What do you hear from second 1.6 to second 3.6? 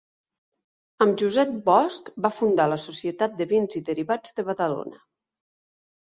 Bosch va fundar la Societat de